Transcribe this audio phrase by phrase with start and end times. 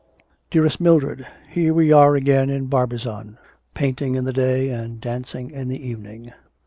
[0.49, 3.37] 'DEAREST MILDRED, Here we are again in Barbizon,
[3.75, 6.33] painting in the day and dancing in the evening.